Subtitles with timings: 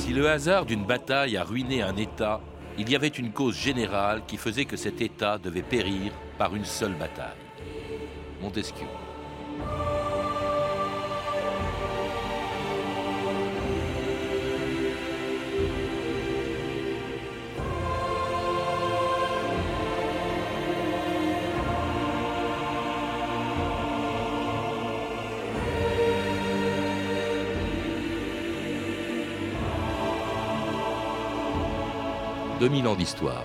[0.00, 2.40] Si le hasard d'une bataille a ruiné un État,
[2.78, 6.64] il y avait une cause générale qui faisait que cet État devait périr par une
[6.64, 7.36] seule bataille.
[8.40, 8.86] Montesquieu.
[32.60, 33.42] 2000 ans d'histoire.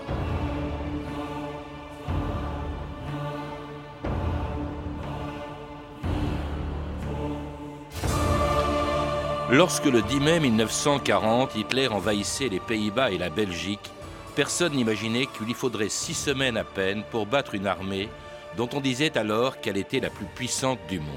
[9.49, 13.89] Lorsque le 10 mai 1940, Hitler envahissait les Pays-Bas et la Belgique,
[14.35, 18.09] personne n'imaginait qu'il lui faudrait six semaines à peine pour battre une armée
[18.57, 21.07] dont on disait alors qu'elle était la plus puissante du monde.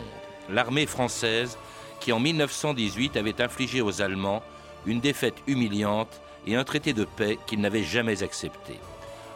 [0.49, 1.59] L'armée française
[1.99, 4.45] qui en 1918 avait infligé aux Allemands
[4.87, 8.81] une défaite humiliante et un traité de paix qu'ils n'avaient jamais accepté.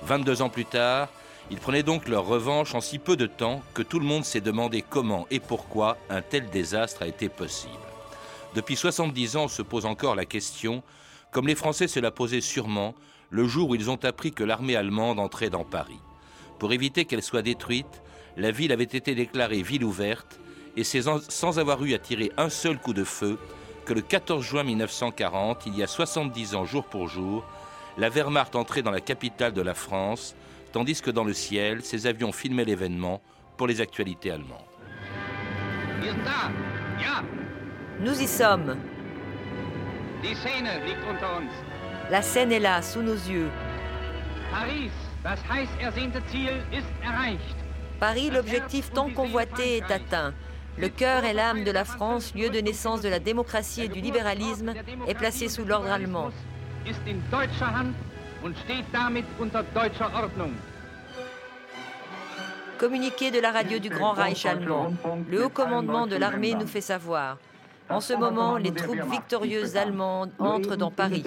[0.04, 1.08] 22 ans plus tard,
[1.50, 4.40] ils prenaient donc leur revanche en si peu de temps que tout le monde s'est
[4.40, 7.74] demandé comment et pourquoi un tel désastre a été possible.
[8.54, 10.82] Depuis 70 ans se pose encore la question,
[11.30, 12.94] comme les Français se la posaient sûrement
[13.30, 16.00] le jour où ils ont appris que l'armée allemande entrait dans Paris.
[16.58, 18.02] Pour éviter qu'elle soit détruite,
[18.36, 20.38] la ville avait été déclarée ville ouverte
[20.76, 23.38] et sans avoir eu à tirer un seul coup de feu
[23.84, 27.44] que le 14 juin 1940, il y a 70 ans jour pour jour,
[27.98, 30.34] la Wehrmacht entrait dans la capitale de la France,
[30.72, 33.20] tandis que dans le ciel, ses avions filmaient l'événement
[33.56, 34.60] pour les actualités allemandes.
[38.00, 38.76] Nous y sommes.
[42.10, 43.50] La scène est là, sous nos yeux.
[48.00, 50.34] Paris, l'objectif tant convoité, est atteint.
[50.78, 54.00] Le cœur et l'âme de la France, lieu de naissance de la démocratie et du
[54.00, 54.72] libéralisme,
[55.06, 56.30] est placé sous l'ordre allemand.
[62.78, 64.92] Communiqué de la radio du Grand Reich allemand.
[65.28, 67.38] Le haut commandement de l'armée nous fait savoir.
[67.88, 71.24] En ce moment, les troupes victorieuses allemandes entrent dans Paris.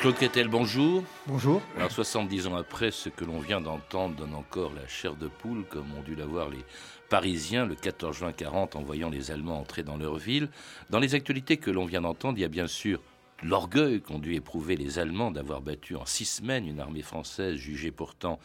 [0.00, 1.04] Claude Quetel, bonjour.
[1.26, 1.60] Bonjour.
[1.76, 5.66] Alors 70 ans après, ce que l'on vient d'entendre donne encore la chair de poule,
[5.68, 6.64] comme ont dû l'avoir les
[7.10, 10.48] Parisiens le 14 juin 40 en voyant les Allemands entrer dans leur ville.
[10.88, 12.98] Dans les actualités que l'on vient d'entendre, il y a bien sûr
[13.42, 17.90] l'orgueil qu'ont dû éprouver les Allemands d'avoir battu en six semaines une armée française jugée
[17.90, 18.38] pourtant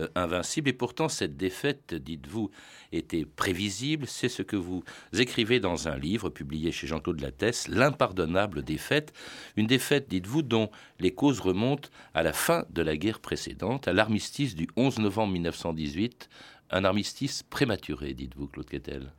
[0.00, 0.68] euh, invincible.
[0.68, 2.50] Et pourtant, cette défaite, dites-vous,
[2.92, 4.06] était prévisible.
[4.06, 9.12] C'est ce que vous écrivez dans un livre publié chez Jean-Claude Lattès, L'impardonnable défaite.
[9.56, 10.70] Une défaite, dites-vous, dont
[11.00, 15.32] les causes remontent à la fin de la guerre précédente, à l'armistice du 11 novembre
[15.32, 16.28] 1918.
[16.70, 19.12] Un armistice prématuré, dites-vous, Claude Quetel.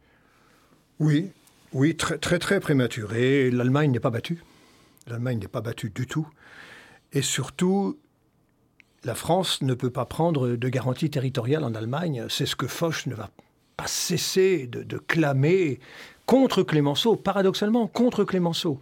[1.00, 1.31] Oui,
[1.73, 3.51] oui, très très, très prématuré.
[3.51, 4.44] L'Allemagne n'est pas battue.
[5.09, 6.28] L'Allemagne n'est pas battue du tout.
[7.14, 7.97] Et surtout,
[9.03, 12.25] la France ne peut pas prendre de garantie territoriale en Allemagne.
[12.30, 13.31] C'est ce que Foch ne va
[13.75, 15.80] pas cesser de, clamer
[16.28, 18.80] contre Clémenceau, paradoxalement contre Clémenceau.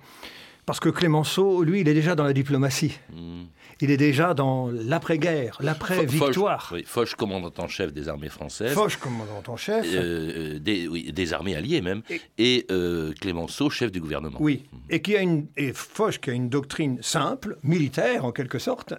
[0.68, 3.00] Parce que Clémenceau, lui, il est déjà dans la diplomatie.
[3.10, 3.46] Hmm.
[3.80, 6.74] Il est déjà dans l'après-guerre, l'après-victoire.
[6.86, 8.74] Foch, commandant en chef des armées françaises.
[8.74, 9.86] Foch, commandant en chef.
[9.88, 12.02] Euh, des, armées alliées même.
[12.38, 14.40] Et, euh, Clémenceau, chef du gouvernement.
[14.42, 14.66] Oui.
[14.90, 18.94] Et, qui a une, et Foch qui a une doctrine simple, militaire en quelque sorte,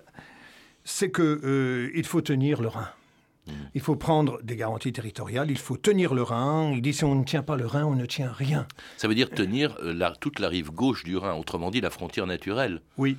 [0.84, 2.88] c'est qu'il euh, faut tenir le Rhin.
[3.48, 3.69] Hmm.
[3.75, 6.72] Il faut prendre des garanties territoriales, il faut tenir le Rhin.
[6.72, 8.66] Il dit si on ne tient pas le Rhin, on ne tient rien.
[8.97, 12.26] Ça veut dire tenir euh, toute la rive gauche du Rhin, autrement dit la frontière
[12.26, 12.81] naturelle.
[12.97, 13.16] Oui.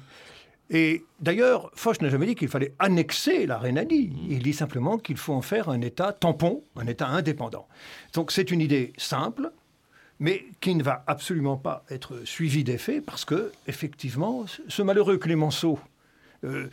[0.72, 4.10] Et d'ailleurs, Foch n'a jamais dit qu'il fallait annexer la Rhénanie.
[4.10, 4.32] Hmm.
[4.32, 7.68] Il dit simplement qu'il faut en faire un État tampon, un État indépendant.
[8.14, 9.52] Donc c'est une idée simple,
[10.20, 15.80] mais qui ne va absolument pas être suivie d'effet parce que, effectivement, ce malheureux Clémenceau,
[16.44, 16.70] euh,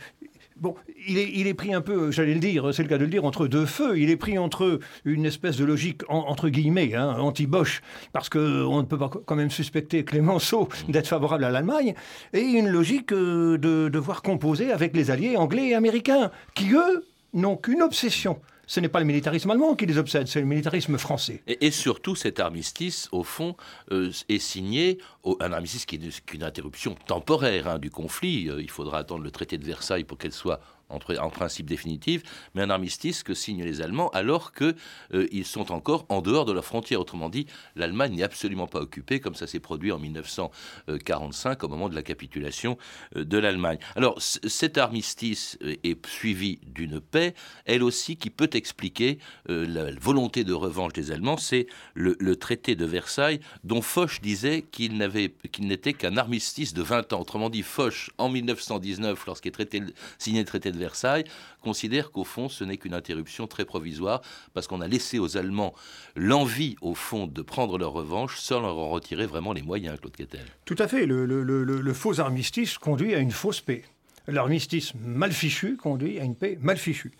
[0.59, 0.75] Bon,
[1.07, 3.09] il est, il est, pris un peu, j'allais le dire, c'est le cas de le
[3.09, 3.99] dire, entre deux feux.
[3.99, 7.81] Il est pris entre une espèce de logique, entre guillemets, hein, anti-Bosch,
[8.11, 11.93] parce qu'on ne peut pas quand même suspecter Clémenceau d'être favorable à l'Allemagne,
[12.33, 17.05] et une logique euh, de devoir composer avec les alliés anglais et américains, qui, eux,
[17.33, 20.97] n'ont qu'une obsession, ce n'est pas le militarisme allemand qui les obsède, c'est le militarisme
[20.97, 21.41] français.
[21.47, 23.55] Et, surtout, cet armistice, au fond,
[23.91, 24.99] euh, est signé,
[25.39, 28.49] un armistice qui est une interruption temporaire hein, du conflit.
[28.49, 32.23] Euh, il faudra attendre le traité de Versailles pour qu'elle soit en, principe définitive,
[32.55, 34.75] mais un armistice que signent les Allemands alors qu'ils
[35.13, 37.01] euh, sont encore en dehors de leurs frontières.
[37.01, 37.45] Autrement dit,
[37.75, 42.03] l'Allemagne n'est absolument pas occupée comme ça s'est produit en 1945 au moment de la
[42.03, 42.77] capitulation
[43.15, 43.79] euh, de l'Allemagne.
[43.95, 47.33] Alors cet armistice euh, est suivi d'une paix,
[47.65, 52.85] elle aussi qui peut expliquer la volonté de revanche des Allemands, c'est le, traité de
[52.85, 57.21] Versailles dont Foch disait qu'il n'était qu'un armistice de 20 ans.
[57.21, 59.83] Autrement dit, Foch, en 1919, lorsqu'il est
[60.17, 61.25] signé le traité de Versailles,
[61.61, 64.21] considère qu'au fond, ce n'est qu'une interruption très provisoire,
[64.53, 65.73] parce qu'on a laissé aux Allemands
[66.15, 70.15] l'envie, au fond, de prendre leur revanche, sans leur en retirer vraiment les moyens, Claude
[70.15, 70.45] Quetel.
[70.65, 71.05] Tout à fait.
[71.05, 73.83] Le, faux armistice conduit à une fausse paix.
[74.27, 77.13] L'armistice mal fichu conduit à une paix mal fichue.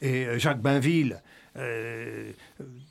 [0.00, 1.22] Et euh, Jacques Bainville,
[1.56, 2.30] euh,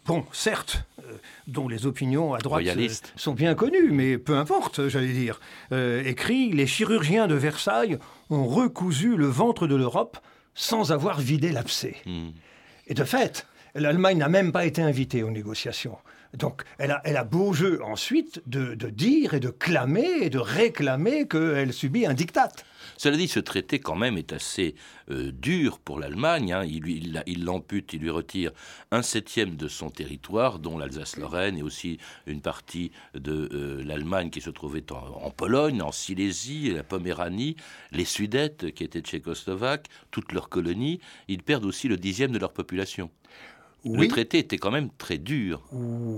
[0.05, 1.13] bon, certes, euh,
[1.47, 2.65] dont les opinions à droite
[3.15, 5.39] sont bien connues, mais peu importe, j'allais dire,
[6.05, 7.97] écrit Les chirurgiens de Versailles
[8.33, 10.17] ont recousu le ventre de l'Europe
[10.55, 11.95] sans avoir vidé l'abcès.
[12.05, 12.29] Hmm.
[12.87, 15.97] Et de fait, l'Allemagne n'a même pas été invitée aux négociations.
[16.37, 21.73] Donc, elle a, beau jeu ensuite de, dire et de clamer et de réclamer qu'elle
[21.73, 22.49] subit un diktat.
[22.97, 24.75] Cela dit, ce traité, quand même, est assez
[25.11, 26.53] euh, dur pour l'Allemagne.
[26.53, 26.63] Hein.
[26.65, 28.51] Il, l'ampute, il, lui retire
[28.91, 34.41] un septième de son territoire, dont l'Alsace-Lorraine et aussi une partie de euh, l'Allemagne qui
[34.41, 37.57] se trouvait en, Pologne, en Silésie, la Poméranie,
[37.91, 40.99] les Sudètes qui étaient tchécoslovaques, toutes leurs colonies.
[41.27, 43.09] Ils perdent aussi le dixième de leur population.
[43.85, 45.61] Le traité était quand même très dur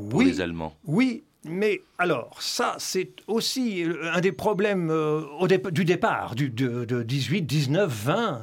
[0.10, 0.76] pour les Allemands.
[0.86, 7.04] Oui, mais alors, ça, c'est aussi un des problèmes euh, au du départ, du, de,
[7.04, 8.42] 18, 19, 20,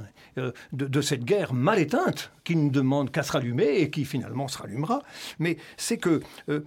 [0.73, 4.59] de, cette guerre mal éteinte, qui ne demande qu'à se rallumer et qui finalement se
[4.59, 5.03] rallumera.
[5.39, 6.61] Mais c'est que euh,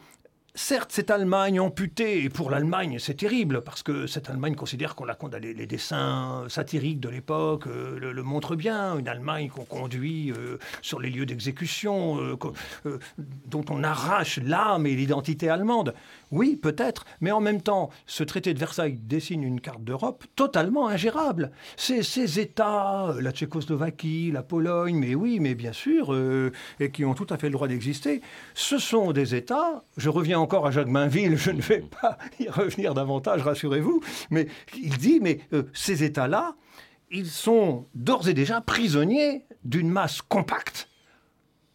[0.58, 5.04] Certes, cette Allemagne amputée, et pour l'Allemagne, c'est terrible, parce que cette Allemagne considère qu'on
[5.04, 5.54] la condamné.
[5.54, 8.98] Les dessins satiriques de l'époque euh, le, montrent bien.
[8.98, 13.00] Une Allemagne qu'on conduit euh, sur les lieux d'exécution, euh,
[13.48, 15.94] dont on arrache l'âme et l'identité allemande.
[16.32, 20.88] Oui, peut-être, mais en même temps, ce traité de Versailles dessine une carte d'Europe totalement
[20.88, 21.52] ingérable.
[21.76, 26.16] Ces, ces États, la Tchécoslovaquie, la Pologne, mais oui, mais bien sûr,
[26.80, 28.22] et qui ont tout à fait le droit d'exister,
[28.54, 32.48] ce sont des États, je reviens encore à Jacques Mainville, je ne vais pas y
[32.48, 34.00] revenir davantage, rassurez-vous,
[34.30, 34.48] mais
[34.78, 36.56] il dit, mais euh, ces États-là,
[37.10, 40.88] ils sont d'ores et déjà prisonniers d'une masse compacte,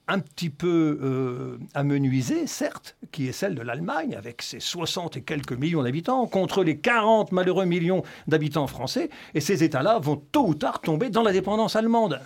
[0.06, 5.22] un petit peu euh, amenuisée, certes, qui est celle de l'Allemagne, avec ses 60 et
[5.22, 10.46] quelques millions d'habitants, contre les 40 malheureux millions d'habitants français, et ces États-là vont tôt
[10.46, 12.20] ou tard tomber dans la dépendance allemande.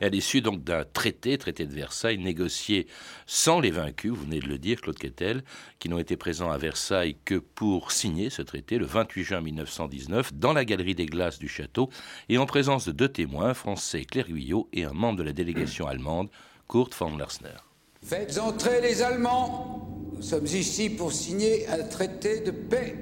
[0.00, 2.86] À l'issue donc d'un traité, traité de Versailles, négocié
[3.26, 5.42] sans les vaincus, vous venez de le dire, Claude Quetel,
[5.78, 10.34] qui n'ont été présents à Versailles que pour signer ce traité le 28 juin 1919
[10.34, 11.90] dans la galerie des glaces du château
[12.28, 15.86] et en présence de deux témoins, français Claire Guyot et un membre de la délégation
[15.86, 16.30] allemande,
[16.68, 17.58] Kurt von Lersner.
[18.02, 19.88] Faites entrer les Allemands.
[20.14, 22.96] Nous sommes ici pour signer un traité de paix.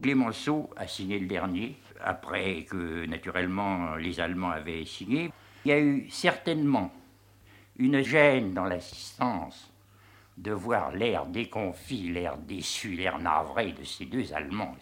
[0.00, 5.30] Clémenceau a signé le dernier, après que naturellement les Allemands avaient signé.
[5.68, 6.90] Il y a eu certainement
[7.76, 9.68] une gêne dans l'assistance
[10.38, 14.74] de voir l'air déconfit, l'air déçu, l'air navré de ces deux Allemands,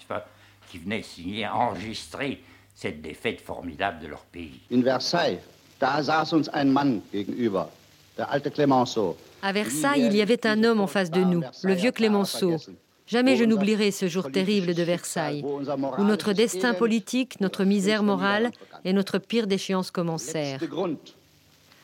[0.69, 2.41] qui venaient signer, enregistrer
[2.73, 4.61] cette défaite formidable de leur pays.
[4.71, 5.41] In Versailles,
[5.81, 7.69] da saß uns ein Mann gegenüber,
[8.17, 9.17] der alte Clemenceau.
[9.43, 12.59] À Versailles, il y avait un homme en face de nous, le vieux Clémenceau.
[13.07, 18.51] Jamais je n'oublierai ce jour terrible de Versailles, où notre destin politique, notre misère morale
[18.85, 20.61] et notre pire déchéance commencèrent.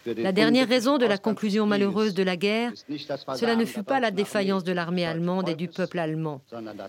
[0.07, 2.73] La dernière raison de la conclusion malheureuse de la guerre,
[3.37, 6.43] cela ne fut pas la défaillance de l'armée allemande et du peuple allemand,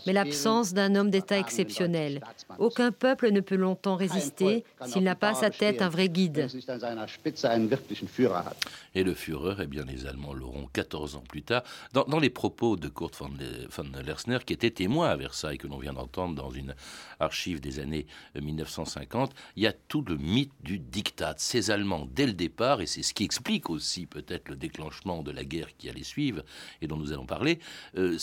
[0.08, 2.22] mais l'absence d'un homme d'État exceptionnel.
[2.58, 6.48] Aucun peuple ne peut longtemps résister s'il n'a pas à sa tête un vrai guide.
[8.96, 11.64] Et le Führer, eh bien, les Allemands l'auront 14 ans plus tard.
[11.94, 13.30] Dans, les propos de Kurt von,
[13.70, 16.76] von Lersner, qui était témoin à Versailles, que l'on vient d'entendre dans une
[17.20, 18.08] archive des années
[18.40, 21.36] 1950, il y a tout le mythe du diktat.
[21.38, 25.32] Ces Allemands, dès le départ, et c'est ce qui explique aussi peut-être le déclenchement de
[25.32, 26.42] la guerre qui allait suivre
[26.82, 27.60] et dont nous allons parler,
[27.98, 28.18] euh,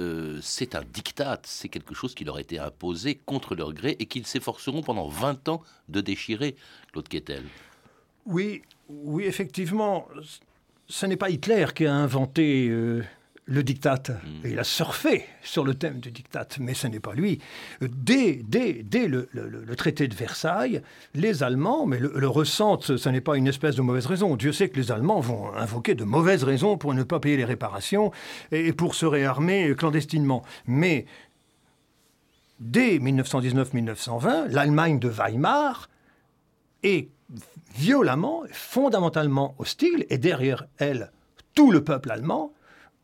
[0.00, 3.96] euh, c'est un diktat, c'est quelque chose qui leur a été imposé contre leur gré
[4.00, 6.56] et qu'ils s'efforceront pendant 20 ans de déchirer,
[6.92, 7.44] Claude Quetel.
[8.26, 10.08] Oui, oui, effectivement,
[10.88, 13.04] ce n'est pas Hitler qui a inventé euh,
[13.46, 14.02] le diktat.
[14.08, 14.46] Mm.
[14.46, 17.40] Il a surfé sur le thème du diktat, mais ce n'est pas lui.
[17.80, 19.28] Dès, dès, dès le,
[19.76, 20.82] traité de Versailles,
[21.14, 24.36] les Allemands, mais le, ressentent, ce n'est pas une espèce de mauvaise raison.
[24.36, 27.44] Dieu sait que les Allemands vont invoquer de mauvaises raisons pour ne pas payer les
[27.44, 28.12] réparations
[28.50, 30.42] et pour se réarmer clandestinement.
[30.66, 31.06] Mais
[32.60, 35.88] dès 1919-1920, l'Allemagne de Weimar
[36.82, 37.08] est
[37.74, 41.10] violemment, fondamentalement hostile, et derrière elle,
[41.54, 42.52] tout le peuple allemand,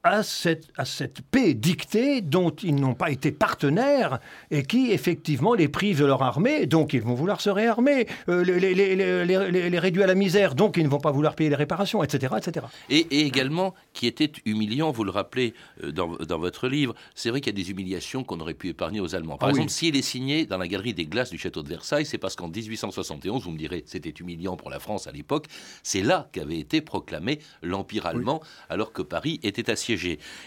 [0.02, 4.18] à cette, à cette paix dictée dont ils n'ont pas été partenaires
[4.50, 8.42] et qui, effectivement, les prive de leur armée, donc ils vont vouloir se réarmer, euh,
[8.42, 11.50] les, les, les, les, réduire à la misère, donc ils ne vont pas vouloir payer
[11.50, 12.34] les réparations, etc.
[12.38, 12.66] etc.
[12.88, 15.54] Et, et également, qui était humiliant, vous le rappelez
[15.84, 18.68] euh, dans, dans votre livre, c'est vrai qu'il y a des humiliations qu'on aurait pu
[18.68, 19.36] épargner aux Allemands.
[19.36, 22.06] Par ah exemple, s'il est signé dans la galerie des glaces du château de Versailles,
[22.06, 25.46] c'est parce qu'en 1871, vous me direz, c'était humiliant pour la France à l'époque,
[25.82, 29.70] c'est là qu'avait été proclamé l'Empire allemand, alors que Paris était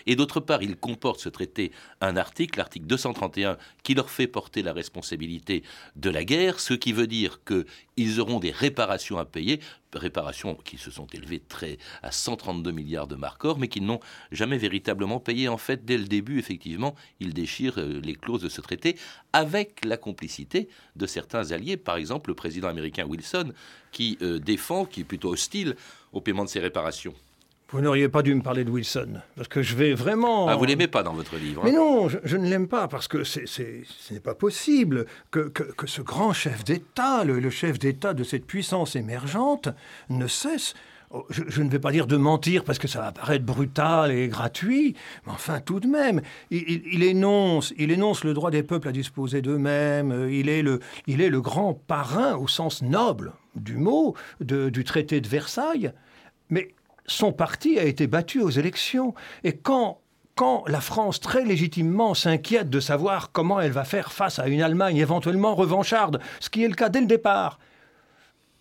[0.06, 1.72] Et d'autre part, il comporte ce traité
[2.02, 5.64] un article, l'article 231, qui leur fait porter la responsabilité
[5.96, 9.60] de la guerre, ce qui veut dire qu'ils auront des réparations à payer,
[9.98, 14.00] réparations qui se sont élevées très à 132 milliards de marques or, mais qui n'ont
[14.32, 15.48] jamais véritablement payé.
[15.48, 18.98] En fait, dès le début, effectivement, ils déchirent euh, les clauses de ce traité
[19.32, 23.52] avec la complicité de certains alliés, par exemple le président américain Wilson,
[23.92, 25.76] qui euh, défend, qui est plutôt hostile
[26.12, 27.14] au paiement de ces réparations.
[27.74, 30.48] Vous n'auriez pas dû me parler de Wilson, parce que je vais vraiment...
[30.48, 31.66] Ah, vous l'aimez pas dans votre livre hein.
[31.66, 33.40] Mais non, je, ne l'aime pas, parce que ce
[34.12, 35.52] n'est pas possible que,
[35.86, 39.70] ce grand chef d'État, le, chef d'État de cette puissance émergente,
[40.10, 40.76] ne cesse...
[41.10, 44.28] Oh, je, ne vais pas dire de mentir parce que ça va paraître brutal et
[44.28, 48.92] gratuit, mais enfin tout de même, il, énonce, il énonce le droit des peuples à
[48.92, 54.16] disposer d'eux-mêmes, il, est le, il est le grand parrain au sens noble du mot
[54.42, 55.92] du traité de Versailles,
[56.50, 56.74] mais
[57.06, 59.14] son parti a été battu aux élections.
[59.44, 60.00] Et quand,
[60.36, 64.62] quand la France, très légitimement, s'inquiète de savoir comment elle va faire face à une
[64.62, 67.60] Allemagne éventuellement revancharde, ce qui est le cas dès le départ,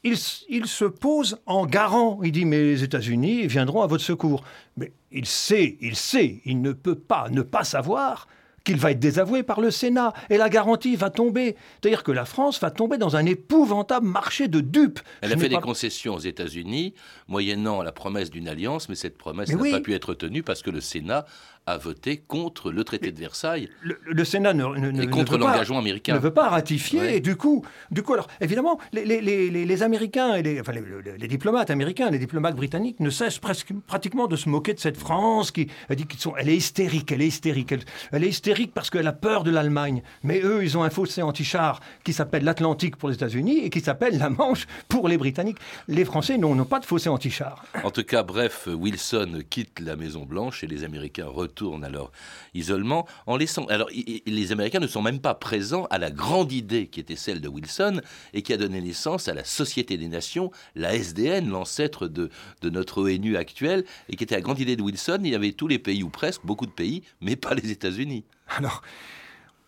[0.04, 0.16] il,
[0.48, 2.20] il se pose en garant.
[2.22, 4.42] Il dit, mais les États-Unis viendront à votre secours.
[4.76, 8.26] Mais il sait, il sait, il ne peut pas ne pas savoir
[8.64, 11.56] qu'il va être désavoué par le Sénat et la garantie va tomber.
[11.80, 15.00] C'est-à-dire que la France va tomber dans un épouvantable marché de dupes.
[15.20, 16.94] Elle a fait des concessions aux États-Unis,
[17.28, 20.70] moyennant la promesse d'une alliance, mais cette promesse n'a pas pu être tenue parce que
[20.70, 21.26] le Sénat
[21.66, 23.68] a voté contre le traité de Versailles.
[23.82, 26.14] Le, Sénat ne, et contre l'engagement américain.
[26.14, 27.16] Ne veut pas ratifier.
[27.16, 30.72] Et du coup, du coup, alors évidemment, les, les, les, les Américains et les, enfin,
[30.72, 34.96] les, diplomates américains, les diplomates britanniques ne cessent presque, pratiquement de se moquer de cette
[34.96, 37.72] France qui dit qu'ils sont, elle est hystérique, elle est hystérique,
[38.10, 40.02] elle, est hystérique parce qu'elle a peur de l'Allemagne.
[40.24, 43.80] Mais eux, ils ont un fossé anti-char qui s'appelle l'Atlantique pour les États-Unis et qui
[43.80, 45.58] s'appelle la Manche pour les Britanniques.
[45.86, 47.64] Les Français n'ont pas de fossé anti-char.
[47.84, 51.51] En tout cas, bref, Wilson quitte la Maison Blanche et les Américains retournent
[51.82, 52.10] à leur
[52.54, 53.66] isolement en laissant.
[53.66, 53.88] Alors,
[54.26, 57.48] les Américains ne sont même pas présents à la grande idée qui était celle de
[57.48, 58.00] Wilson
[58.32, 62.30] et qui a donné naissance à la Société des Nations, la SDN, l'ancêtre de,
[62.62, 65.20] de notre ONU actuelle, et qui était la grande idée de Wilson.
[65.22, 68.24] Il y avait tous les pays, ou presque, beaucoup de pays, mais pas les États-Unis.
[68.48, 68.82] Alors,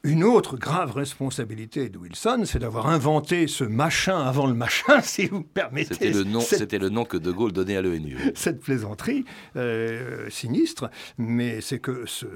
[0.05, 5.27] une autre grave responsabilité de Wilson, c'est d'avoir inventé ce machin avant le machin, si
[5.27, 5.95] vous permettez.
[5.95, 8.19] C'était le nom, c'était le nom que De Gaulle donnait à l'ONU.
[8.35, 9.25] Cette plaisanterie
[9.57, 12.27] euh, sinistre, mais c'est que ce,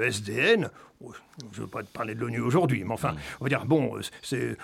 [0.00, 0.70] SDN,
[1.00, 3.18] je ne veux pas parler de l'ONU aujourd'hui, mais enfin, mm.
[3.40, 4.00] on va dire bon,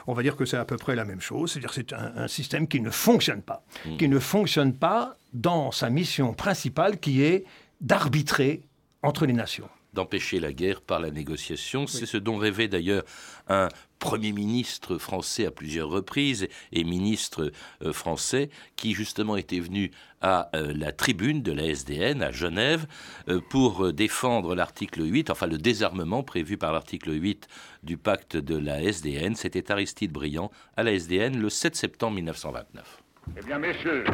[0.07, 2.69] on va dire que c'est à peu près la même chose, c'est-à-dire c'est un, système
[2.69, 3.97] qui ne fonctionne pas, mm.
[3.97, 7.45] qui ne fonctionne pas dans sa mission principale, qui est
[7.81, 8.63] d'arbitrer
[9.03, 11.87] entre les nations d'empêcher la guerre par la négociation.
[11.87, 13.05] C'est ce dont rêvait d'ailleurs
[13.49, 13.69] un
[14.05, 20.51] Premier ministre français à plusieurs reprises et ministre euh, français qui justement était venu à
[20.55, 22.87] euh, la tribune de la SDN à Genève
[23.29, 27.49] euh, pour défendre l'article 8, enfin le désarmement prévu par l'article 8
[27.83, 29.37] du pacte de la SDN.
[29.37, 33.03] C'était Aristide Briand à la SDN le 7 septembre 1929.
[33.39, 34.05] Eh bien messieurs,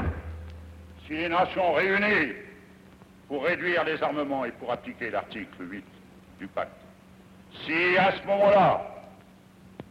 [1.04, 2.32] si les nations réunies
[3.30, 5.84] pour réduire les armements et pour appliquer l'article 8
[6.40, 6.72] du pacte.
[7.64, 8.84] Si à ce moment-là,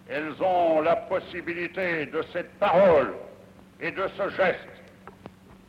[0.09, 3.13] elles ont la possibilité de cette parole
[3.79, 4.67] et de ce geste,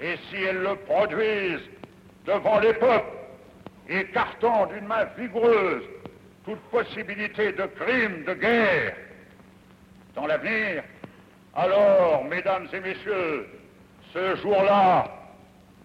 [0.00, 1.70] et si elles le produisent
[2.26, 3.16] devant les peuples,
[3.88, 5.84] écartant d'une main vigoureuse
[6.44, 8.96] toute possibilité de crime, de guerre
[10.16, 10.82] dans l'avenir,
[11.54, 13.46] alors, mesdames et messieurs,
[14.12, 15.19] ce jour-là,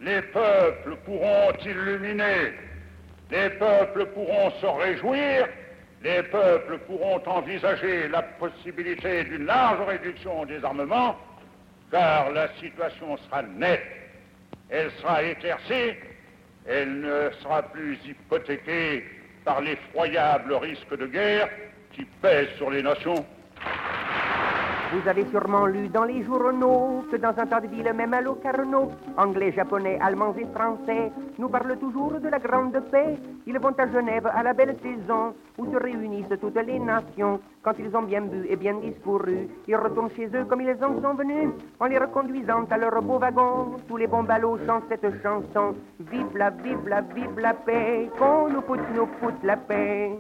[0.02, 2.54] les peuples pourront illuminer,
[3.32, 5.48] les peuples pourront se réjouir,
[6.04, 11.18] les peuples pourront envisager la possibilité d'une large réduction des armements,
[11.92, 13.86] car la situation sera nette,
[14.70, 15.96] elle sera éclaircie,
[16.68, 19.04] elle ne sera plus hypothéquée
[19.44, 21.50] par l'effroyable risque de guerre
[21.94, 23.26] qui pèse sur les nations.
[24.96, 28.22] Vous avez sûrement lu dans les journaux que dans un tas de villes, même à
[28.22, 33.18] Locarno, anglais, japonais, allemands et français nous parlent toujours de la grande paix.
[33.46, 37.42] Ils vont à Genève à la belle saison où se réunissent toutes les nations.
[37.62, 41.02] Quand ils ont bien bu et bien discouru, ils retournent chez eux comme ils en
[41.02, 41.50] sont venus,
[41.82, 43.76] en les reconduisant à leur beau wagon.
[43.90, 45.76] Tous les bons ballots chantent cette chanson.
[46.00, 50.18] Vive la, vive la, vive la paix, qu'on nous foute, nous foute la paix.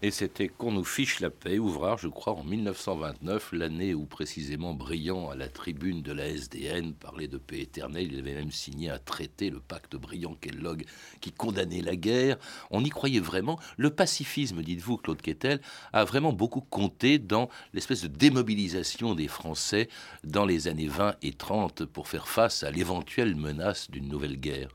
[0.00, 4.72] Et c'était Qu'on nous fiche la paix, ouvrage, je crois, en 1929, l'année où précisément
[4.72, 8.12] Briand, à la tribune de la SDN, parlait de paix éternelle.
[8.12, 10.84] Il avait même signé un traité, le pacte Briand-Kellogg,
[11.20, 12.36] qui condamnait la guerre.
[12.70, 13.58] On y croyait vraiment.
[13.76, 15.60] Le pacifisme, dites-vous, Claude Quetel,
[15.92, 19.88] a vraiment beaucoup compté dans l'espèce de démobilisation des Français
[20.22, 24.68] dans les années 20 et 30 pour faire face à l'éventuelle menace d'une nouvelle guerre.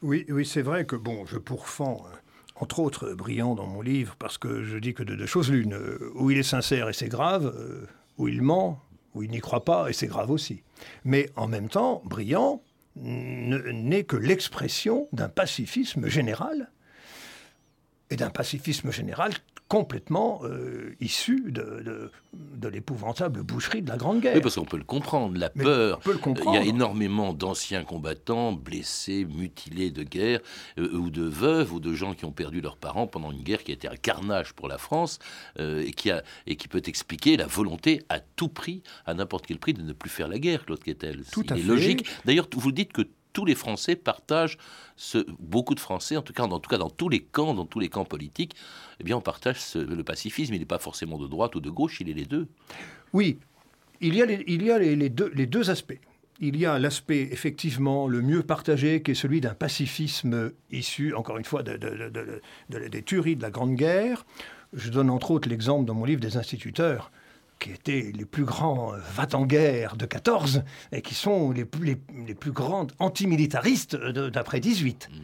[0.00, 2.18] Oui, oui c'est vrai que, bon, je pourfends hein,
[2.58, 5.74] entre autres brillant dans mon livre, parce que je dis que de deux choses l'une,
[5.74, 7.86] euh, où il est sincère et c'est grave, euh,
[8.18, 8.82] où il ment,
[9.14, 10.62] où il n'y croit pas et c'est grave aussi.
[11.04, 12.62] Mais en même temps, brillant
[12.96, 16.70] n'est que l'expression d'un pacifisme général,
[18.10, 19.32] et d'un pacifisme général
[19.68, 24.36] complètement euh, issu de, de, l'épouvantable boucherie de la Grande Guerre.
[24.36, 26.00] Oui, parce qu'on peut le comprendre, la peur.
[26.24, 30.40] Il y a énormément d'anciens combattants blessés, mutilés de guerre,
[30.78, 33.64] euh, ou de veuves, ou de gens qui ont perdu leurs parents pendant une guerre
[33.64, 35.18] qui a été un carnage pour la France,
[35.58, 39.46] euh, et, qui a, et qui peut expliquer la volonté à tout prix, à n'importe
[39.46, 41.24] quel prix, de ne plus faire la guerre, Claude Quetel.
[41.32, 41.62] Tout à fait.
[41.62, 42.06] logique.
[42.24, 43.02] D'ailleurs, vous dites que
[43.36, 44.56] tous les Français partagent,
[44.96, 47.66] ce, beaucoup de Français, en tout, cas, en tout cas dans tous les camps, dans
[47.66, 48.56] tous les camps politiques,
[48.98, 50.54] eh bien on partage le pacifisme.
[50.54, 52.48] Il n'est pas forcément de droite ou de gauche, il est les deux.
[53.12, 53.38] Oui,
[54.00, 56.00] il y a les, deux aspects.
[56.40, 61.36] Il y a l'aspect effectivement le mieux partagé, qui est celui d'un pacifisme issu, encore
[61.36, 61.76] une fois, de,
[62.70, 64.24] des tueries de la Grande Guerre.
[64.72, 67.10] Je donne entre autres l'exemple dans mon livre des instituteurs
[67.58, 72.34] qui étaient les plus grands euh, va-t-en-guerre de 14 et qui sont les plus, les,
[72.34, 75.08] plus grandes antimilitaristes d'après 18.
[75.10, 75.16] Mm.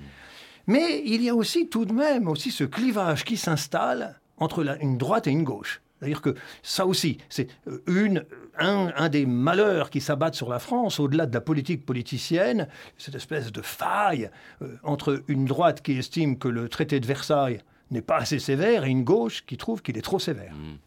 [0.68, 4.80] Mais il y a aussi tout de même aussi ce clivage qui s'installe entre la,
[4.82, 5.82] une droite et une gauche.
[5.98, 8.24] C'est-à-dire que ça aussi, c'est euh, une,
[8.58, 12.66] un, un, des malheurs qui s'abattent sur la France, au-delà de la politique politicienne,
[12.98, 14.30] cette espèce de faille
[14.62, 17.60] euh, entre une droite qui estime que le traité de Versailles
[17.90, 20.54] n'est pas assez sévère et une gauche qui trouve qu'il est trop sévère.
[20.54, 20.78] Mm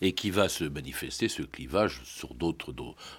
[0.00, 2.74] et qui va se manifester ce clivage sur d'autres,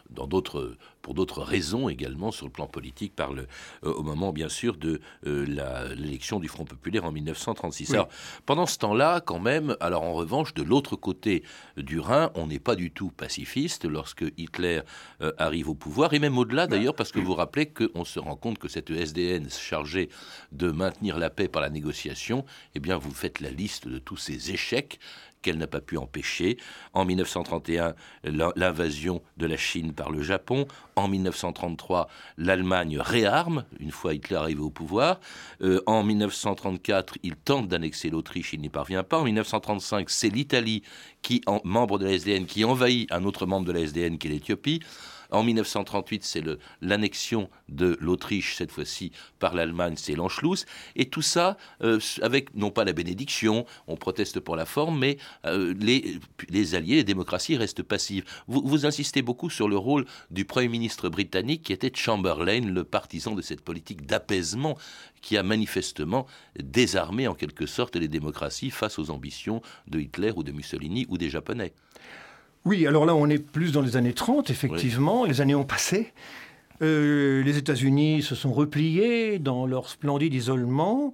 [0.10, 3.48] dans d'autres, pour d'autres raisons également sur le plan politique par le,
[3.84, 7.94] euh, au moment bien sûr de euh, l'élection du Front populaire en 1936.
[7.94, 8.10] Alors,
[8.46, 11.44] pendant ce temps-là, quand même, alors en revanche, de l'autre côté
[11.78, 14.82] du Rhin, on n'est pas du tout pacifiste lorsque Hitler
[15.22, 18.20] euh, arrive au pouvoir, et même au-delà d'ailleurs, parce que vous vous rappelez qu'on se
[18.20, 20.10] rend compte que cette SDN chargée
[20.52, 24.18] de maintenir la paix par la négociation, eh bien vous faites la liste de tous
[24.18, 25.00] ces échecs
[25.42, 26.58] qu'elle n'a pas pu empêcher.
[26.94, 30.68] En 1931, l'invasion de la Chine par le Japon.
[30.96, 35.20] En 1933, l'Allemagne réarme, une fois Hitler arrivé au pouvoir.
[35.62, 39.20] Euh, en 1934, il tente d'annexer l'Autriche, il n'y parvient pas.
[39.20, 40.84] En 1935, c'est l'Italie,
[41.22, 44.32] qui, membre de la SDN, qui envahit un autre membre de la SDN, qui est
[44.32, 44.82] l'Éthiopie.
[45.32, 46.44] En 1938, c'est
[46.82, 50.66] l'annexion de l'Autriche, cette fois-ci par l'Allemagne, c'est l'Anschluss.
[50.96, 55.18] Et tout ça, euh, avec non pas la bénédiction, on proteste pour la forme, mais
[55.46, 58.24] euh, les, alliés, les démocraties restent passives.
[58.48, 63.36] Vous, insistez beaucoup sur le rôle du Premier ministre britannique qui était Chamberlain, le partisan
[63.36, 64.78] de cette politique d'apaisement
[65.22, 70.44] qui a manifestement désarmé en quelque sorte les démocraties face aux ambitions de Hitler ou
[70.44, 71.74] de Mussolini ou des Japonais.
[72.68, 75.24] Oui, alors là, on est plus dans les années 30, effectivement.
[75.24, 76.12] Les années ont passé.
[76.82, 81.14] Euh, les États-Unis se sont repliés dans leur splendide isolement.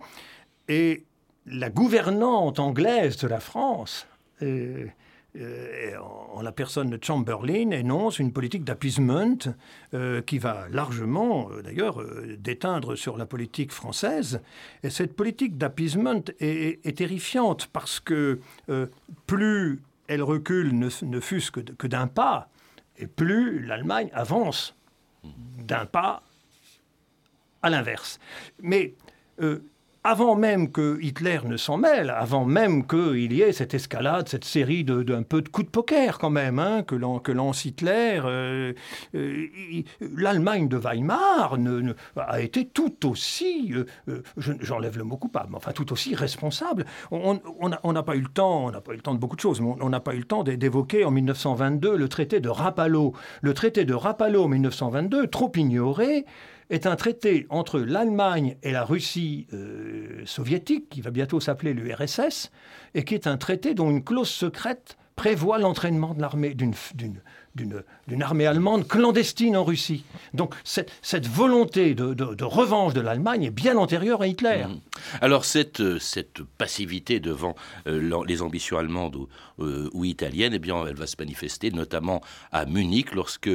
[0.68, 1.04] Et
[1.46, 4.08] la gouvernante anglaise de la France,
[4.42, 4.88] euh,
[5.36, 5.92] euh,
[6.34, 9.38] en la personne de Chamberlain, énonce une politique d'appeasement
[10.26, 12.04] qui va largement, d'ailleurs,
[12.40, 14.42] déteindre sur la politique française.
[14.82, 18.40] Et cette politique d'appeasement est, est, terrifiante parce que
[19.28, 22.50] plus elle recule ne, fût-ce que, d'un pas,
[22.98, 24.76] et plus l'Allemagne avance
[25.24, 26.24] d'un pas
[27.62, 28.20] à l'inverse.
[28.62, 28.94] Mais
[29.42, 29.64] euh,
[30.04, 34.44] avant même que Hitler ne s'en mêle, avant même qu'il y ait cette escalade, cette
[34.44, 36.96] série d'un de, peu de coups de poker quand même, hein, que,
[37.32, 38.74] lance Hitler, euh,
[39.16, 39.48] euh,
[40.16, 41.58] l'Allemagne de Weimar
[42.18, 43.74] a été tout aussi,
[44.10, 46.86] euh, j'enlève le mot coupable, mais enfin tout aussi responsable.
[47.12, 47.40] On
[47.94, 49.62] n'a pas eu le temps, on n'a pas eu le temps de beaucoup de choses,
[49.62, 53.14] mais on n'a pas eu le temps d'évoquer en 1922 le traité de Rapallo.
[53.42, 56.26] Le traité de Rapallo en 1922, trop ignoré,
[56.74, 62.52] est un traité entre l'Allemagne et la Russie euh, soviétique, qui va bientôt s'appeler l'URSS,
[62.96, 66.74] et qui est un traité dont une clause secrète prévoit l'entraînement de l'armée d'une
[67.56, 70.04] d'une armée allemande clandestine en Russie.
[70.34, 74.66] Donc cette, cette volonté de, de, revanche de l'Allemagne est bien antérieure à Hitler.
[74.68, 74.80] Mmh.
[75.22, 77.56] Alors cette, euh, cette passivité devant
[77.88, 82.22] euh, les ambitions allemandes ou, euh, ou, italiennes, eh bien, elle va se manifester notamment
[82.52, 83.50] à Munich lorsque,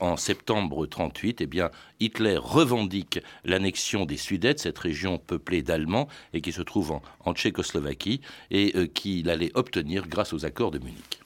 [0.00, 6.40] en septembre 38, eh bien, Hitler revendique l'annexion des Sudètes, cette région peuplée d'Allemands et
[6.40, 11.20] qui se trouve en, en Tchécoslovaquie et qu'il allait obtenir grâce aux accords de Munich.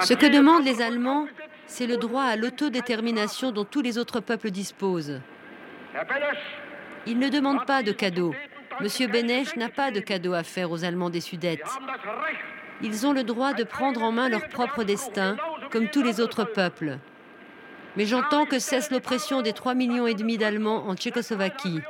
[0.00, 1.26] Ce que demandent les Allemands,
[1.66, 5.20] c'est le droit à l'autodétermination dont tous les autres peuples disposent.
[7.06, 8.34] Ils ne demandent pas de cadeaux.
[8.80, 11.68] Monsieur Benech n'a pas de cadeaux à faire aux Allemands des Sudètes.
[12.82, 15.36] Ils ont le droit de prendre en main leur propre destin,
[15.70, 16.98] comme tous les autres peuples.
[17.96, 21.80] Mais j'entends que cesse l'oppression des 3 millions d'Allemands en Tchécoslovaquie.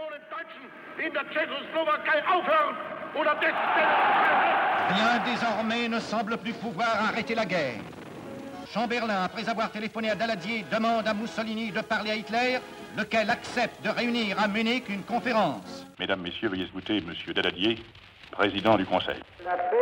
[4.89, 7.81] Rien désormais ne semble plus pouvoir arrêter la guerre.
[8.73, 12.59] Chamberlain, après avoir téléphoné à Daladier, demande à Mussolini de parler à Hitler,
[12.99, 15.87] lequel accepte de réunir à Munich une conférence.
[15.99, 17.79] Mesdames, Messieurs, veuillez écouter Monsieur Daladier,
[18.33, 19.21] président du Conseil.
[19.45, 19.77] La paix,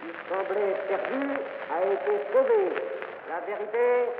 [0.00, 1.38] qui semblait perdue,
[1.70, 2.74] a été sauvée.
[3.28, 4.10] La vérité,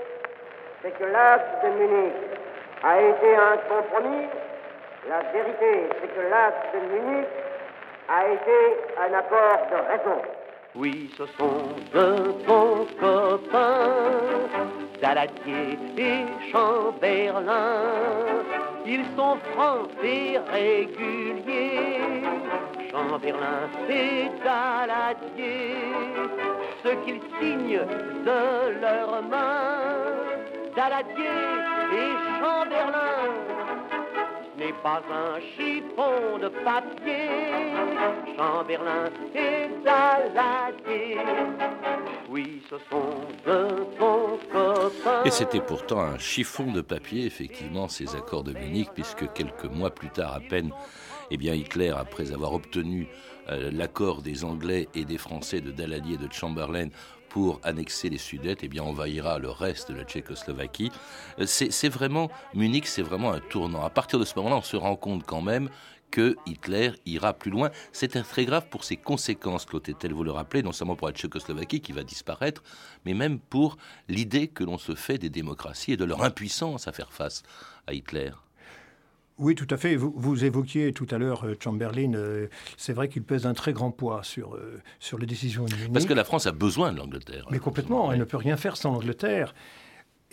[0.83, 2.15] c'est que l'acte de Munich
[2.85, 4.27] a été un compromis.
[5.09, 7.27] La vérité, c'est que l'acte de Munich
[8.11, 8.59] a été
[8.99, 10.23] un accord de raison.
[10.75, 11.63] Oui, ce sont
[11.95, 13.91] de bons copains,
[15.01, 17.83] Daladier et Chamberlain.
[18.87, 22.23] Ils sont francs et réguliers,
[22.91, 25.77] Chamberlain et Daladier.
[26.83, 27.87] Ce qu'ils signent
[28.25, 29.79] de leurs mains,
[30.75, 31.49] Daladier
[31.93, 33.51] et Chamberlain
[34.61, 36.51] n'est pas un chiffon de.
[42.29, 45.25] Oui, ce sont de bons copains.
[45.25, 49.91] Et c'était pourtant un chiffon de papier, effectivement, ces accords de Munich, puisque quelques mois
[49.91, 50.71] plus tard à peine,
[51.31, 53.09] eh bien, Hitler, après avoir obtenu
[53.49, 56.89] euh, l'accord des Anglais et des Français de Daladier et de Chamberlain
[57.31, 60.93] pour annexer les Sudètes, eh bien envahira le reste de la Tchécoslovaquie.
[61.39, 63.83] Euh, c'est vraiment, Munich, c'est vraiment un tournant.
[63.83, 65.71] À partir de ce moment-là, on se rend compte quand même
[66.11, 67.71] que Hitler ira plus loin.
[67.93, 71.81] C'est très grave pour ses conséquences, Claude vous le rappelez, non seulement pour la Tchécoslovaquie
[71.81, 72.63] qui va disparaître,
[73.07, 73.77] mais même pour
[74.09, 77.43] l'idée que l'on se fait des démocraties et de leur impuissance à faire face
[77.87, 78.33] à Hitler.
[79.41, 79.97] Oui, tout à fait.
[79.97, 82.13] Vous, évoquiez tout à l'heure euh, Chamberlain.
[82.13, 85.75] Euh, c'est vrai qu'il pèse un très grand poids sur, euh, sur les décisions de
[85.93, 87.47] Parce que la France a besoin de l'Angleterre.
[87.51, 89.55] Mais complètement, elle ne peut rien faire sans l'Angleterre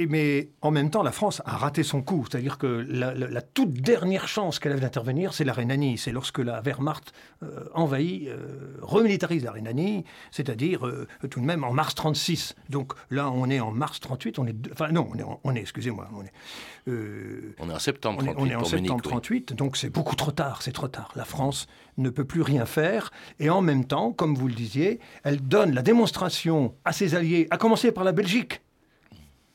[0.06, 2.26] mais en même temps, la France a raté son coup.
[2.30, 5.98] C'est-à-dire que la, toute dernière chance qu'elle avait d'intervenir, c'est la Rhénanie.
[5.98, 11.64] C'est lorsque la Wehrmacht euh, envahit, euh, remilitarise la Rhénanie, c'est-à-dire euh, tout de même
[11.64, 12.56] en mars 36.
[12.70, 14.38] Donc là, on est en mars 38.
[14.38, 17.56] On est, enfin non, on est, on est excusez-moi, on est.
[17.60, 18.36] on est en septembre 38.
[18.38, 19.54] On est, en septembre 38.
[19.54, 20.62] Donc c'est beaucoup trop tard.
[20.62, 21.12] C'est trop tard.
[21.16, 23.12] La France ne peut plus rien faire.
[23.40, 27.48] Et en même temps, comme vous le disiez, elle donne la démonstration à ses alliés,
[27.50, 28.62] à commencer par la Belgique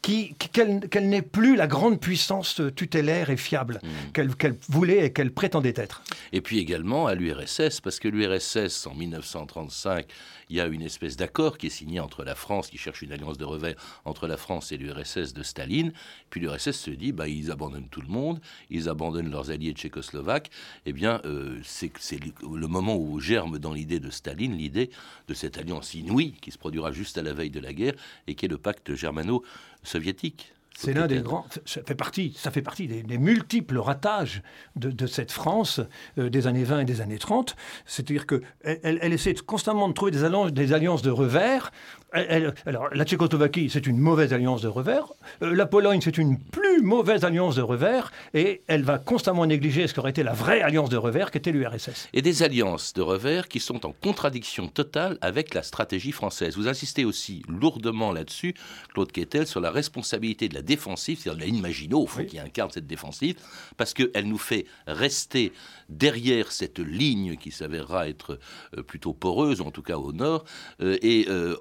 [0.02, 4.32] qu'elle n'est plus la grande puissance tutélaire et fiable mmh.
[4.34, 6.02] qu'elle voulait et qu'elle prétendait être.
[6.32, 10.06] Et puis également à l'URSS, parce que l'URSS, en 1935,
[10.50, 13.12] il y a une espèce d'accord qui est signé entre la France, qui cherche une
[13.12, 15.92] alliance de revers entre la France et l'URSS de Staline.
[16.30, 20.50] Puis l'URSS se dit, bah, ils abandonnent tout le monde, ils abandonnent leurs alliés tchécoslovaques.
[20.84, 24.90] Eh bien, euh, c'est le moment où germe dans l'idée de Staline l'idée
[25.28, 27.94] de cette alliance inouïe qui se produira juste à la veille de la guerre
[28.26, 29.42] et qui est le pacte germano
[29.83, 30.53] soviétique.
[30.74, 31.46] C'est l'un des grands.
[31.64, 34.42] Ça fait partie, ça fait partie des, multiples ratages
[34.76, 35.80] de, cette France
[36.18, 37.56] euh, des années 20 et des années 30.
[37.87, 38.42] C'est-à-dire qu'elle
[38.82, 41.70] elle, essaie constamment de trouver des alliances, des alliances de revers
[42.12, 45.12] alors, la Tchécoslovaquie, c'est une mauvaise alliance de revers.
[45.42, 48.12] Euh, la Pologne, c'est une plus mauvaise alliance de revers.
[48.35, 51.52] Et elle va constamment négliger ce qu'aurait été la vraie alliance de revers, qui était
[51.52, 52.08] l'URSS.
[52.12, 56.56] Et des alliances de revers qui sont en contradiction totale avec la stratégie française.
[56.56, 58.54] Vous insistez aussi lourdement là-dessus,
[58.92, 62.25] Claude Quetel, sur la responsabilité de la la défensive, c'est-à-dire la ligne Maginot, au fond,
[62.25, 63.37] qui incarne cette défensive,
[63.77, 65.53] parce qu'elle nous fait rester
[65.88, 68.38] derrière cette ligne qui s'avérera être
[68.77, 70.44] euh, plutôt poreuse, en tout cas au nord,
[70.81, 71.57] euh, et euh,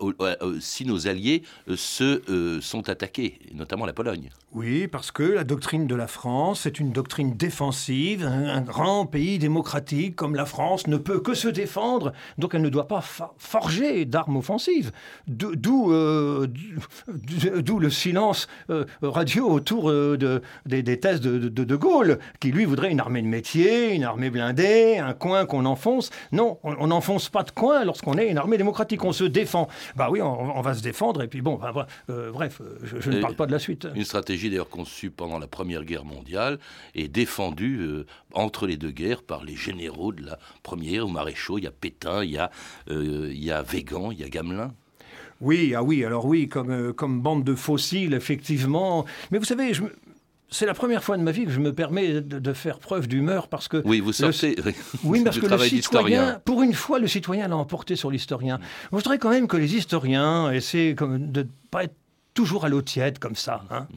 [0.59, 1.43] si nos alliés
[1.75, 4.29] se sont attaqués, notamment la Pologne.
[4.53, 8.25] Oui, parce que la doctrine de la France est une doctrine défensive.
[8.25, 12.69] Un, grand pays démocratique comme la France ne peut que se défendre, donc elle ne
[12.69, 13.01] doit pas
[13.37, 14.91] forger d'armes offensives.
[15.27, 15.89] D'où
[17.79, 18.47] le silence
[19.01, 23.27] radio autour de, des, thèses de, de, de Gaulle, qui lui voudrait une armée de
[23.27, 26.09] métier, une armée blindée, un coin qu'on enfonce.
[26.31, 29.03] Non, on n'enfonce pas de coin lorsqu'on est une armée démocratique.
[29.03, 29.67] On se défend.
[29.95, 31.21] Bah oui, on, va se défendre.
[31.23, 33.87] Et puis bon, bah, euh, bref, je, ne parle pas de la suite.
[33.95, 36.59] Une stratégie d'ailleurs conçue pendant la Première Guerre mondiale
[36.95, 41.57] et défendue euh, entre les deux guerres par les généraux de la Première, au maréchaux.
[41.57, 42.51] Il y a Pétain, il y a,
[42.89, 44.73] euh, il y a Végan, il y a Gamelin.
[45.41, 49.05] Oui, ah oui, alors oui, comme, comme bande de fossiles, effectivement.
[49.31, 49.83] Mais vous savez, je,
[50.51, 53.47] c'est la première fois de ma vie que je me permets de, faire preuve d'humeur
[53.47, 53.81] parce que.
[53.85, 54.55] Oui, vous sortez.
[55.03, 58.59] oui, parce que le citoyen, pour une fois, le citoyen l'a emporté sur l'historien.
[58.91, 61.05] Je voudrais quand même que les historiens essaient de
[61.41, 61.95] ne pas être
[62.33, 63.63] toujours à l'eau tiède comme ça.
[63.69, 63.87] Hein.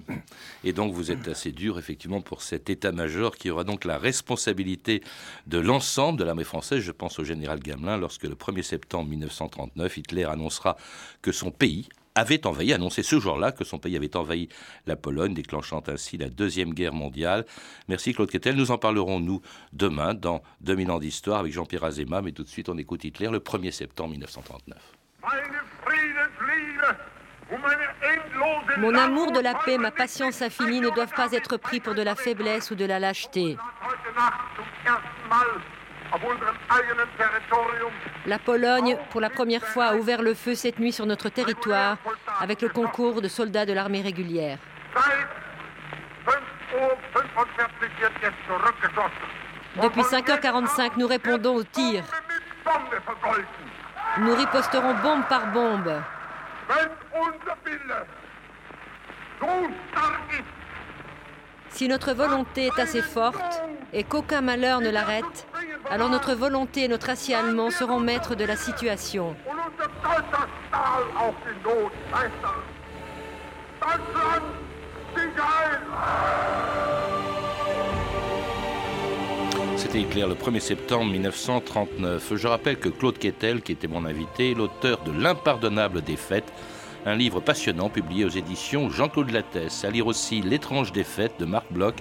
[0.64, 5.02] Et donc vous êtes assez dur effectivement pour cet état-major qui aura donc la responsabilité
[5.46, 6.80] de l'ensemble de l'armée française.
[6.80, 10.76] Je pense au général Gamelin lorsque le 1er septembre 1939, Hitler annoncera
[11.22, 14.48] que son pays avait envahi, annoncé ce jour-là que son pays avait envahi
[14.86, 17.44] la Pologne, déclenchant ainsi la Deuxième Guerre mondiale.
[17.88, 18.54] Merci Claude Kettel.
[18.54, 19.42] Nous en parlerons, nous,
[19.72, 22.22] demain, dans 2000 ans d'histoire, avec Jean-Pierre Azéma.
[22.22, 24.78] Mais tout de suite, on écoute Hitler le 1er septembre 1939.
[28.78, 32.02] Mon amour de la paix, ma patience infinie ne doivent pas être pris pour de
[32.02, 33.56] la faiblesse ou de la lâcheté.
[38.26, 41.96] La Pologne, pour la première fois, a ouvert le feu cette nuit sur notre territoire
[42.40, 44.58] avec le concours de soldats de l'armée régulière.
[49.82, 52.04] Depuis 5h45, nous répondons aux tirs.
[54.18, 56.02] Nous riposterons bombe par bombe.
[61.70, 65.46] Si notre volonté est assez forte et qu'aucun malheur ne l'arrête,
[65.90, 69.34] alors notre volonté et notre acier allemand seront maîtres de la situation.
[79.76, 82.34] C'était Hitler le 1er septembre 1939.
[82.36, 86.52] Je rappelle que Claude Kettel, qui était mon invité, l'auteur de L'impardonnable défaite,
[87.06, 89.84] un livre passionnant publié aux éditions Jean-Claude Lattès.
[89.84, 91.96] À lire aussi L'étrange défaite de Marc Bloch,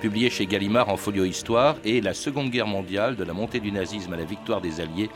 [0.00, 3.70] publié chez Gallimard en folio Histoire, et La Seconde Guerre mondiale, de la montée du
[3.70, 5.10] nazisme à la victoire des Alliés,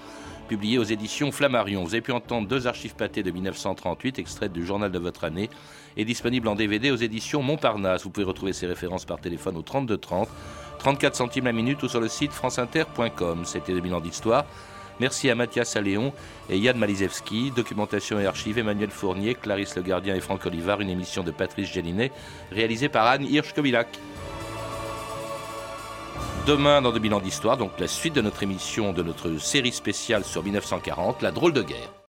[0.49, 1.83] publié aux éditions Flammarion.
[1.83, 5.51] Vous avez pu entendre deux archives pâtées de 1938, extraites du journal de votre année,
[5.97, 8.05] et disponibles en DVD aux éditions Montparnasse.
[8.05, 10.29] Vous pouvez retrouver ces références par téléphone au 32 30,
[10.79, 13.45] 34 centimes la minute ou sur le site franceinter.com.
[13.45, 14.45] C'était 2000 ans d'histoire.
[15.03, 16.13] Merci à Mathias Alléon
[16.49, 17.51] et Yann Malizewski.
[17.51, 20.81] Documentation et archives Emmanuel Fournier, Clarisse Le Gardien et Franck Olivard.
[20.81, 22.13] Une émission de Patrice Gélinet
[22.53, 23.89] réalisée par Anne Hirsch-Kobilac.
[26.47, 30.23] Demain, dans 2000 ans d'histoire, donc la suite de notre émission, de notre série spéciale
[30.23, 31.93] sur 1940, la drôle de guerre.